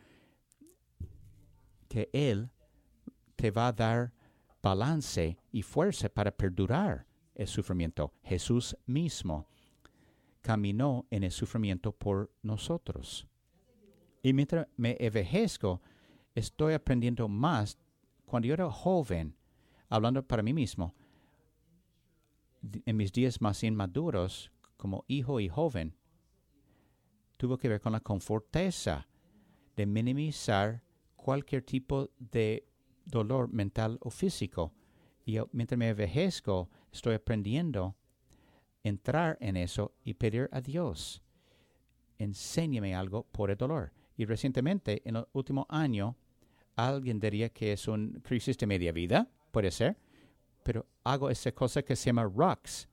[1.88, 2.50] que Él
[3.36, 4.14] te va a dar
[4.62, 8.14] balance y fuerza para perdurar el sufrimiento.
[8.24, 9.48] Jesús mismo
[10.42, 13.28] caminó en el sufrimiento por nosotros.
[14.24, 15.82] Y mientras me envejezco,
[16.34, 17.78] estoy aprendiendo más.
[18.26, 19.36] Cuando yo era joven,
[19.90, 20.96] hablando para mí mismo,
[22.86, 25.96] en mis días más inmaduros, como hijo y joven,
[27.38, 29.08] tuvo que ver con la conforteza
[29.76, 30.84] de minimizar
[31.16, 32.68] cualquier tipo de
[33.06, 34.74] dolor mental o físico.
[35.26, 37.96] Y mientras me envejezco, estoy aprendiendo
[38.84, 41.24] entrar en eso y pedir a Dios,
[42.20, 43.92] enséñame algo por el dolor.
[44.18, 46.16] Y recientemente, en el último año,
[46.76, 49.98] alguien diría que es una crisis de media vida, puede ser,
[50.64, 52.88] pero hago esa cosa que se llama rocks.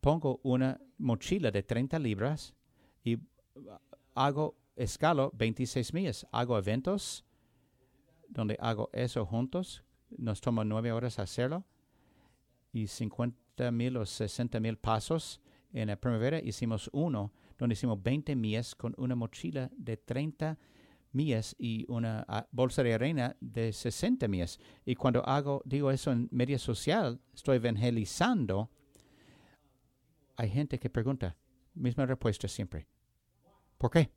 [0.00, 2.54] Pongo una mochila de 30 libras
[3.04, 3.18] y
[4.14, 6.26] hago escalo 26 millas.
[6.32, 7.24] Hago eventos
[8.32, 9.82] donde hago eso juntos.
[10.16, 11.64] Nos toma nueve horas hacerlo
[12.72, 15.40] y 50 mil o 60 mil pasos.
[15.72, 20.58] En la primavera hicimos uno donde hicimos 20 millas con una mochila de 30
[21.12, 24.58] millas y una ah, bolsa de arena de 60 millas.
[24.84, 28.70] Y cuando hago, digo eso en media social, estoy evangelizando
[30.36, 31.36] hay gente que pregunta,
[31.74, 32.86] misma respuesta siempre.
[33.78, 34.10] ¿Por qué?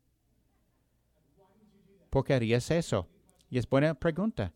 [2.09, 3.07] ¿Por qué harías eso?
[3.49, 4.53] Y es buena pregunta.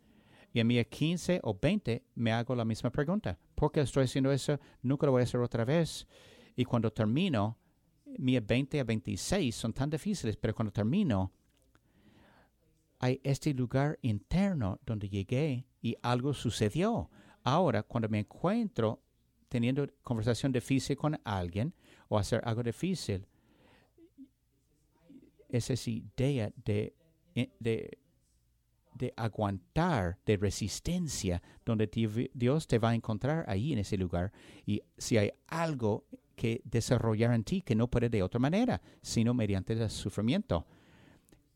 [0.52, 3.38] Y a mí a 15 o 20 me hago la misma pregunta.
[3.56, 4.60] ¿Por qué estoy haciendo eso?
[4.82, 6.08] Nunca lo voy a hacer otra vez.
[6.56, 7.58] Y cuando termino,
[8.18, 11.32] mi 20 a 26 son tan difíciles, pero cuando termino,
[13.00, 17.10] hay este lugar interno donde llegué y algo sucedió.
[17.44, 19.02] Ahora, cuando me encuentro
[19.48, 21.74] teniendo conversación difícil con alguien
[22.08, 23.26] o hacer algo difícil,
[25.48, 26.94] esa idea de,
[27.60, 27.98] de,
[29.00, 31.90] de aguantar, de resistencia, donde
[32.34, 34.32] Dios te va a encontrar ahí en ese lugar.
[34.66, 39.34] Y si hay algo que desarrollar en ti que no puede de otra manera, sino
[39.34, 40.68] mediante el sufrimiento.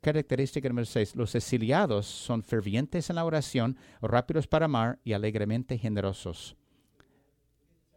[0.02, 1.16] Característica número 6.
[1.16, 6.58] Los exiliados son fervientes en la oración, rápidos para amar y alegremente generosos.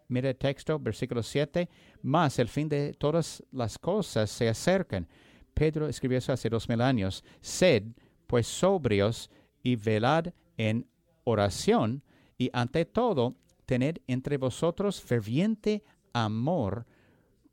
[0.08, 1.68] Mira el texto, versículo 7.
[2.02, 5.08] Más el fin de todas las cosas se acercan.
[5.52, 7.24] Pedro escribió eso hace dos mil años.
[7.40, 7.82] Sed,
[8.26, 9.30] pues, sobrios
[9.66, 10.86] y velad en
[11.24, 12.04] oración,
[12.38, 16.86] y ante todo, tened entre vosotros ferviente amor,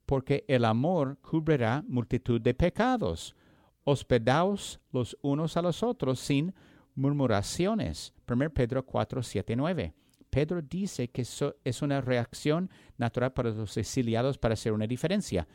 [0.05, 3.35] porque el amor cubrirá multitud de pecados.
[3.83, 6.53] Hospedaos los unos a los otros sin
[6.93, 8.13] murmuraciones.
[8.31, 9.93] 1 Pedro 4, 7, 9.
[10.29, 15.47] Pedro dice que eso es una reacción natural para los exiliados para hacer una diferencia.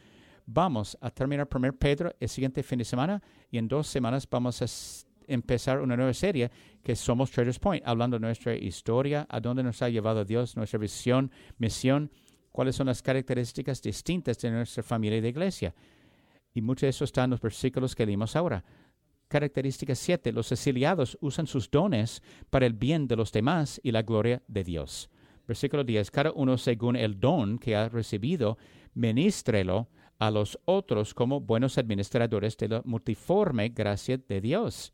[0.44, 4.60] Vamos a terminar 1 Pedro el siguiente fin de semana y en dos semanas vamos
[4.60, 4.64] a
[5.28, 6.50] empezar una nueva serie
[6.82, 10.78] que somos Traders Point, hablando de nuestra historia, a dónde nos ha llevado Dios, nuestra
[10.78, 12.10] visión, misión,
[12.50, 15.74] cuáles son las características distintas de nuestra familia de iglesia.
[16.54, 18.64] Y mucho de eso está en los versículos que leímos ahora.
[19.28, 20.32] Característica 7.
[20.32, 24.64] Los exiliados usan sus dones para el bien de los demás y la gloria de
[24.64, 25.10] Dios.
[25.46, 26.10] Versículo 10.
[26.10, 28.58] Cada uno según el don que ha recibido,
[28.94, 29.88] ministrelo
[30.18, 34.92] a los otros como buenos administradores de la multiforme gracia de Dios.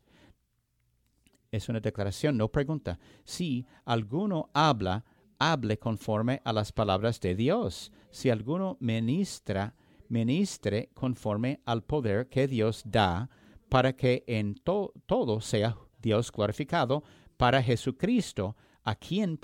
[1.55, 2.99] Es una declaración, no pregunta.
[3.23, 5.05] Si alguno habla,
[5.39, 7.93] hable conforme a las palabras de Dios.
[8.11, 9.73] Si alguno ministra,
[10.09, 13.29] ministre conforme al poder que Dios da
[13.69, 17.03] para que en todo sea Dios glorificado
[17.37, 19.39] para Jesucristo, a quien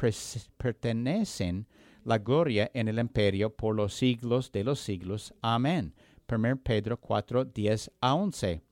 [0.57, 1.67] pertenecen
[2.03, 5.33] la gloria en el imperio por los siglos de los siglos.
[5.41, 5.95] Amén.
[6.29, 8.70] 1 Pedro 4, 10 a 11.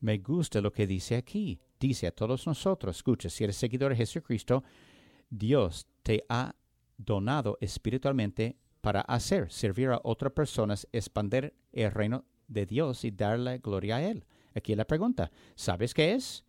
[0.00, 1.60] Me gusta lo que dice aquí.
[1.78, 4.64] Dice a todos nosotros, escucha, si eres seguidor de Jesucristo,
[5.30, 6.54] Dios te ha
[6.96, 13.58] donado espiritualmente para hacer, servir a otras personas, expandir el reino de Dios y darle
[13.58, 14.24] gloria a Él.
[14.54, 16.44] Aquí la pregunta, ¿sabes qué es?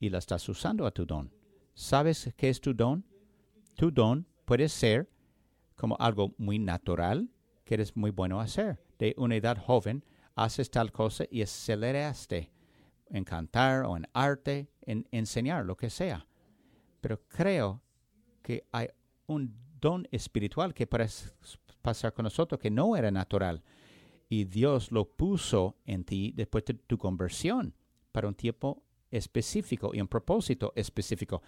[0.00, 1.30] Y la estás usando a tu don.
[1.74, 3.04] ¿Sabes qué es tu don?
[3.74, 5.08] Tu don puede ser
[5.76, 7.30] como algo muy natural
[7.64, 8.78] que eres muy bueno hacer.
[8.98, 12.50] De una edad joven, haces tal cosa y aceleraste
[13.10, 16.26] en cantar o en arte, en enseñar, lo que sea.
[17.00, 17.82] Pero creo
[18.42, 18.88] que hay
[19.26, 21.08] un don espiritual que puede
[21.82, 23.62] pasar con nosotros que no era natural.
[24.28, 27.74] Y Dios lo puso en ti después de tu conversión
[28.10, 31.42] para un tiempo específico y un propósito específico.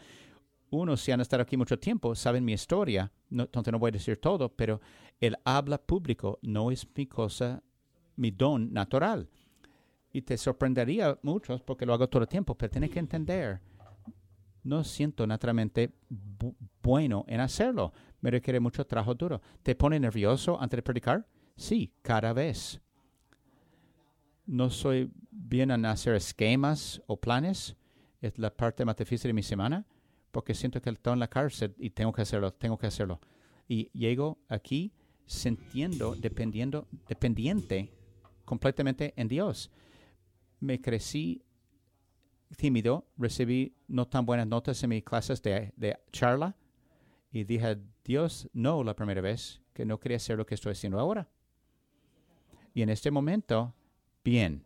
[0.71, 3.93] Unos, si han estado aquí mucho tiempo, saben mi historia, no, entonces no voy a
[3.93, 4.81] decir todo, pero
[5.21, 7.63] el habla público no es mi cosa,
[8.17, 9.29] mi don natural
[10.17, 13.61] y te sorprendería mucho porque lo hago todo el tiempo, pero tienes que entender,
[14.63, 15.93] no siento naturalmente
[16.83, 17.93] bueno en hacerlo.
[18.23, 19.43] Me requiere mucho trabajo duro.
[19.63, 21.29] ¿Te pone nervioso antes de predicar?
[21.55, 22.81] Sí, cada vez.
[24.47, 27.77] No soy bien en hacer esquemas o planes.
[28.23, 29.85] Es la parte más difícil de mi semana
[30.31, 33.21] porque siento que estoy en la cárcel y tengo que hacerlo, tengo que hacerlo.
[33.69, 34.95] Y llego aquí
[35.27, 37.93] sintiendo, dependiendo, dependiente
[38.47, 39.71] completamente en Dios
[40.61, 41.43] me crecí
[42.57, 46.57] tímido, recibí no tan buenas notas en mis clases de, charla
[47.33, 50.99] y dije, Dios, no la primera vez, que no quería hacer lo que estoy haciendo
[50.99, 51.29] ahora.
[52.73, 53.75] Y en este momento,
[54.25, 54.65] bien,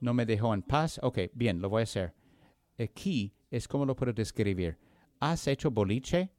[0.00, 2.14] no me dejó en paz, ok, bien, lo voy a hacer.
[2.78, 4.78] Aquí es como lo puedo describir.
[5.20, 6.30] Has hecho boliche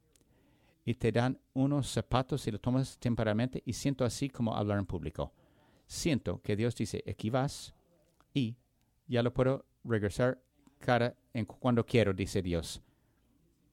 [0.84, 4.86] y te dan unos zapatos y lo tomas temporalmente y siento así como hablar en
[4.86, 5.32] público.
[5.86, 7.74] Siento que Dios dice, aquí vas
[8.32, 8.56] y
[9.06, 10.40] ya lo puedo regresar
[10.78, 12.82] cada en cuando quiero, dice Dios.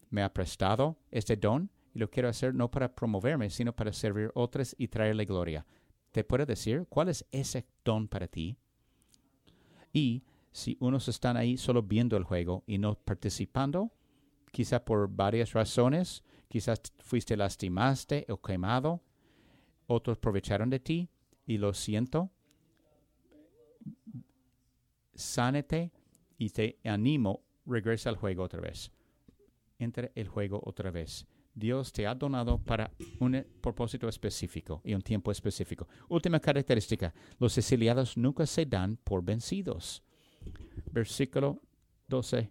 [0.10, 4.32] Me ha prestado este don y lo quiero hacer no para promoverme, sino para servir
[4.34, 5.66] otros y traerle gloria.
[6.12, 8.58] ¿Te puedo decir cuál es ese don para ti?
[9.94, 13.92] Y Si unos están ahí solo viendo el juego y no participando,
[14.52, 19.02] quizá por varias razones, quizás fuiste lastimaste o quemado,
[19.88, 21.10] otros aprovecharon de ti
[21.46, 22.32] y lo siento,
[25.14, 25.92] sánete
[26.38, 28.92] y te animo, regresa al juego otra vez.
[29.80, 31.28] Entre el juego otra vez.
[31.54, 35.88] Dios te ha donado para un propósito específico y un tiempo específico.
[36.08, 40.04] Última característica, los exiliados nunca se dan por vencidos.
[40.92, 41.62] Versículo
[42.08, 42.50] 12.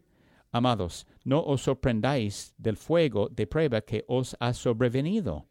[0.53, 5.47] Amados, no os sorprendáis del fuego de prueba que os ha sobrevenido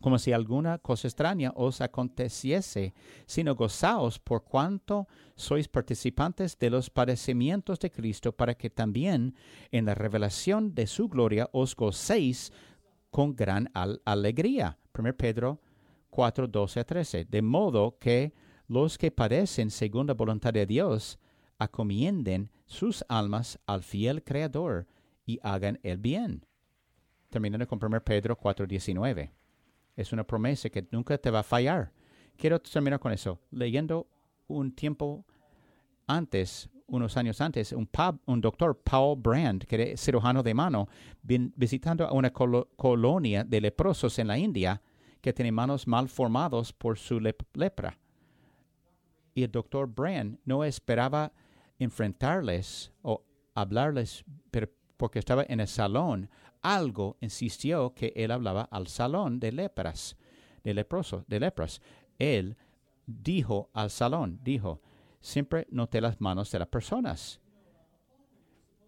[0.00, 2.94] como si alguna cosa extraña os aconteciese,
[3.26, 9.34] sino gozaos por cuanto sois participantes de los padecimientos de Cristo, para que también
[9.70, 12.52] en la revelación de su gloria os gocéis
[13.10, 13.70] con gran
[14.04, 14.78] alegría.
[14.96, 15.60] 1 Pedro
[16.10, 17.24] 4, 12 a 13.
[17.24, 18.34] De modo que
[18.68, 21.18] los que padecen según la voluntad de Dios,
[21.58, 24.86] acomienden sus almas al fiel Creador
[25.24, 26.44] y hagan el bien.
[27.30, 29.32] Terminando con 1 Pedro 4, 19.
[29.96, 31.90] Es una promesa que nunca te va a fallar.
[32.36, 33.40] Quiero terminar con eso.
[33.50, 34.06] Leyendo
[34.46, 35.24] un tiempo
[36.06, 40.88] antes, unos años antes, un, doctor, Paul Brand, que era cirujano de mano,
[41.22, 44.80] visitando a una colonia de leprosos en la India
[45.20, 47.98] que tenía manos mal formados por su lepra.
[49.34, 51.32] Y el doctor Brand no esperaba
[51.78, 53.24] enfrentarles o
[53.54, 54.24] hablarles
[54.96, 56.30] porque estaba en el salón
[56.74, 60.16] algo insistió que él hablaba al salón de lepras,
[60.64, 61.80] de leprosos, de lepras.
[62.18, 62.56] Él
[63.06, 64.80] dijo al salón, dijo,
[65.20, 67.40] siempre note las manos de las personas.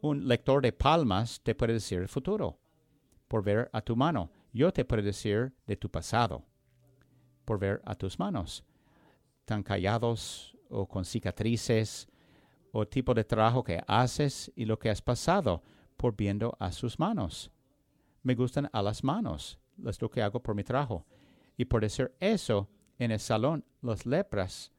[0.01, 2.59] Un lector de palmas te puede decir el futuro
[3.29, 4.31] por ver a tu mano.
[4.53, 6.45] Yo te puedo decir de tu pasado
[7.45, 8.65] por ver a tus manos.
[9.45, 12.09] Tan callados o con cicatrices
[12.73, 15.63] o tipo de trabajo que haces y lo que has pasado
[15.97, 17.53] por viendo a sus manos
[18.23, 19.59] me gustan a las manos.
[19.87, 21.07] Es lo que hago por mi trabajo.
[21.57, 24.73] Y por decir eso, en el salón, los lepras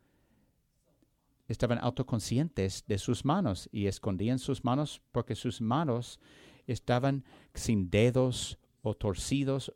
[1.47, 6.19] estaban autoconscientes de sus manos y escondían sus manos porque sus manos
[6.67, 7.23] estaban
[7.53, 9.73] sin dedos o torcidos.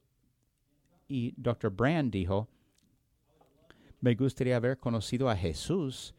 [1.07, 1.71] Y Dr.
[1.71, 2.47] Brand dijo,
[3.99, 6.13] me gustaría haber conocido a Jesús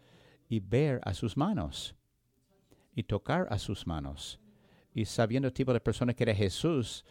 [0.48, 1.94] y ver a sus manos
[2.94, 4.40] y tocar a sus manos.
[4.94, 7.04] Y sabiendo el tipo de persona que era Jesús,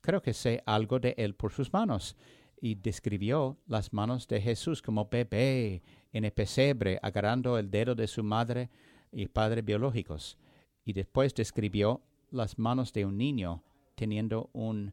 [0.00, 2.16] creo que sé algo de él por sus manos.
[2.60, 8.08] Y describió las manos de Jesús como bebé en el pesebre, agarrando el dedo de
[8.08, 8.70] su madre
[9.12, 10.38] y padre biológicos.
[10.84, 13.62] Y después describió las manos de un niño
[13.94, 14.92] teniendo un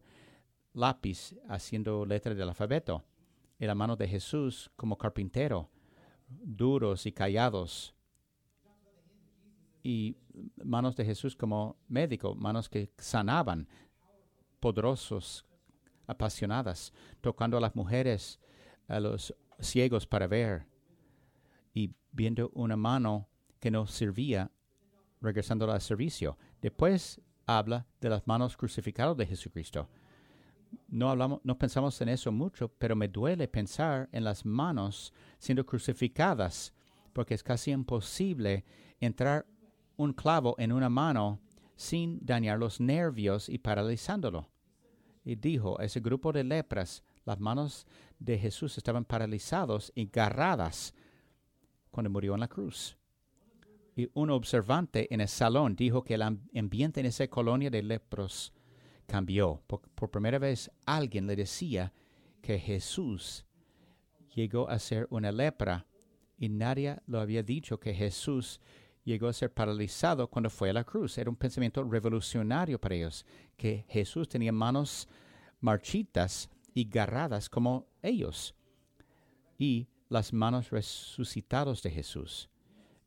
[0.74, 3.04] lápiz haciendo letras del alfabeto.
[3.58, 5.70] Y la mano de Jesús como carpintero,
[6.28, 7.96] duros y callados.
[9.82, 10.18] Y
[10.64, 13.68] manos de Jesús como médico, manos que sanaban,
[14.60, 15.46] poderosos,
[16.08, 18.40] apasionadas, tocando a las mujeres,
[18.88, 20.68] a los ciegos para ver
[21.74, 23.28] y viendo una mano
[23.60, 24.52] que no servía,
[25.22, 26.38] regresando al servicio.
[26.62, 29.90] Después habla de las manos crucificadas de Jesucristo.
[30.88, 35.66] No hablamos, no pensamos en eso mucho, pero me duele pensar en las manos siendo
[35.66, 36.74] crucificadas,
[37.14, 38.66] porque es casi imposible
[39.00, 39.46] entrar
[39.98, 41.40] un clavo en una mano
[41.76, 44.50] sin dañar los nervios y paralizándolo
[45.26, 47.88] y dijo, ese grupo de lepras, las manos
[48.20, 50.94] de Jesús estaban paralizados y garradas
[51.90, 52.96] cuando murió en la cruz.
[53.96, 58.54] Y un observante en el salón dijo que el ambiente en esa colonia de lepros
[59.08, 59.64] cambió.
[59.66, 61.92] Por, por primera vez alguien le decía
[62.42, 63.46] que Jesús
[64.36, 65.88] llegó a ser una lepra
[66.38, 68.60] y nadie lo había dicho que Jesús
[69.06, 71.18] llegó a ser paralizado cuando fue a la cruz.
[71.18, 73.26] Era un pensamiento revolucionario para ellos,
[73.56, 75.08] que Jesús tenía manos
[75.62, 78.54] marchitas y garradas como ellos,
[79.58, 82.50] y las manos resucitadas de Jesús.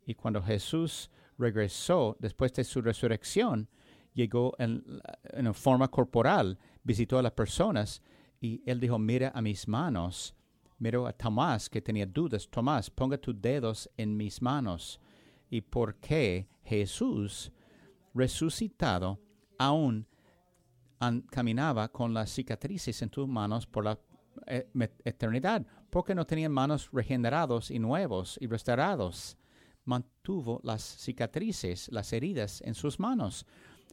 [0.07, 3.69] Y cuando Jesús regresó después de su resurrección,
[4.15, 4.83] llegó en,
[5.25, 8.01] en forma corporal, visitó a las personas
[8.41, 10.35] y él dijo, mira a mis manos.
[10.81, 12.49] Miró a Tomás que tenía dudas.
[12.49, 15.01] Tomás, ponga tus dedos en mis manos
[15.51, 17.53] y por qué Jesús
[18.15, 19.21] resucitado
[19.59, 20.07] aún
[21.31, 23.99] caminaba con las cicatrices en tus manos por la
[24.47, 24.69] eh,
[25.05, 29.37] eternidad, porque no tenían manos regenerados y nuevos y restaurados.
[29.85, 33.47] Mantuvo las cicatrices, las heridas en sus manos,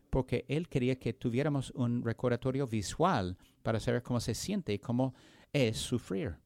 [0.10, 5.14] porque Él quería que tuviéramos un recordatorio visual para saber cómo se siente y cómo
[5.54, 6.38] es sufrir.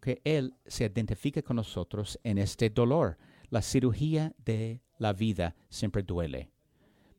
[0.00, 3.16] Que Él se identifique con nosotros en este dolor
[3.54, 6.50] La cirugía de la vida siempre duele,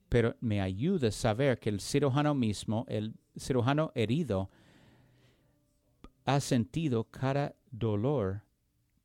[0.09, 4.49] pero me ayuda a saber que el cirujano mismo, el cirujano herido,
[6.25, 8.41] ha sentido cada dolor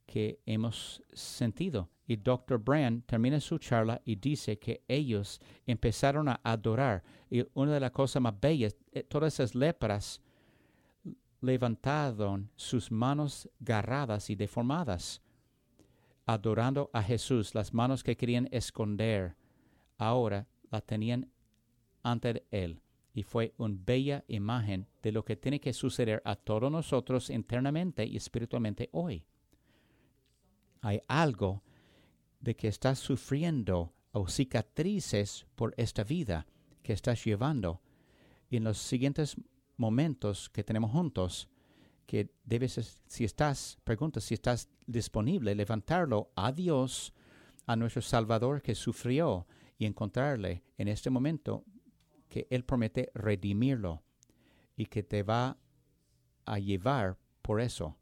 [0.06, 1.88] que hemos sentido.
[2.08, 2.58] Y Dr.
[2.58, 7.04] Brand termina su charla y dice que ellos empezaron a adorar.
[7.30, 10.20] Y una de las cosas más bellas, eh, todas esas lepras
[11.40, 15.22] levantaron sus manos garradas y deformadas,
[16.32, 17.54] adorando a Jesús.
[17.54, 19.36] Las manos que querían esconder,
[19.98, 21.30] ahora las tenían
[22.02, 22.80] ante Él
[23.12, 28.06] y fue una bella imagen de lo que tiene que suceder a todos nosotros internamente
[28.06, 29.24] y espiritualmente hoy.
[30.82, 31.62] Hay algo
[32.38, 36.46] de que estás sufriendo o cicatrices por esta vida
[36.82, 37.80] que estás llevando.
[38.48, 39.36] Y en los siguientes
[39.76, 41.48] momentos que tenemos juntos,
[42.10, 47.14] que debes, si estás, pregunta si estás disponible, levantarlo a Dios,
[47.66, 49.46] a nuestro Salvador que sufrió
[49.78, 51.64] y encontrarle en este momento
[52.28, 54.02] que Él promete redimirlo
[54.74, 55.56] y que te va
[56.46, 57.96] a llevar por eso.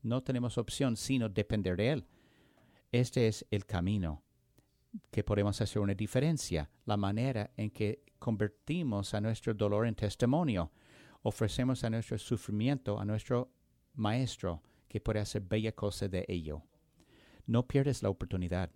[0.00, 2.06] No tenemos opción sino depender de Él.
[2.90, 4.22] Este es el camino
[5.10, 10.72] que podemos hacer una diferencia, la manera en que convertimos a nuestro dolor en testimonio,
[11.26, 13.50] ofrecemos a nuestro sufrimiento a nuestro
[13.94, 16.62] Maestro que puede hacer bella cosa de ello.
[17.46, 18.70] No pierdes la oportunidad,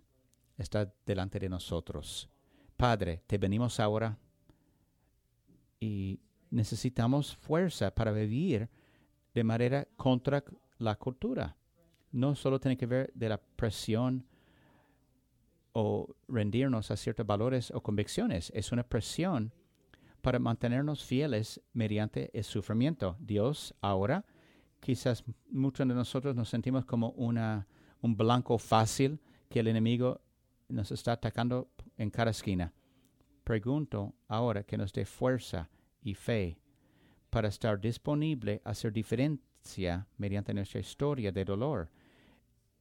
[0.57, 2.29] está delante de nosotros.
[2.75, 4.17] Padre, te venimos ahora
[5.79, 8.69] y necesitamos fuerza para vivir
[9.33, 10.43] de manera contra
[10.77, 11.55] la cultura.
[12.11, 14.25] No solo tiene que ver de la presión
[15.71, 19.53] o rendirnos a ciertos valores o convicciones, es una presión
[20.21, 23.15] para mantenernos fieles mediante el sufrimiento.
[23.19, 24.25] Dios ahora,
[24.79, 27.67] quizás muchos de nosotros nos sentimos como una,
[28.01, 29.19] un blanco fácil
[29.49, 30.21] que el enemigo
[30.69, 32.73] nos está atacando en cada esquina
[33.43, 35.69] pregunto ahora que nos dé fuerza
[36.01, 36.57] y fe
[37.29, 41.89] para estar disponible a hacer diferencia mediante nuestra historia de dolor,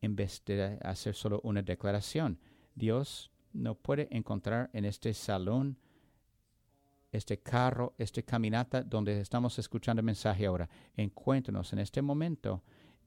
[0.01, 2.39] en vez de hacer solo una declaración.
[2.75, 5.77] Dios no puede encontrar en este salón,
[7.13, 10.69] este carro, esta caminata donde estamos escuchando el mensaje ahora.
[10.97, 12.63] Encuéntranos en este momento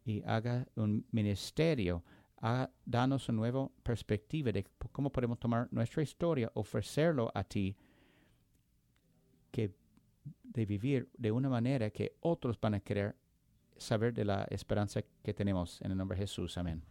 [0.06, 2.04] y haga un ministerio
[2.41, 7.76] a darnos una nueva perspectiva de cómo podemos tomar nuestra historia, ofrecerlo a ti,
[9.49, 9.74] que
[10.43, 13.16] de vivir de una manera que otros van a querer
[13.78, 16.58] saber de la esperanza que tenemos en el nombre de Jesús.
[16.58, 16.84] Amén.